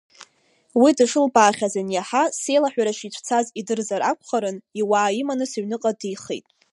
[0.81, 6.45] Уи дышлыбаахьаз аниаҳа, сеилаҳәара шицәцаз идырзыр акәхарын, иуаа иманы сыҩныҟа деихеит.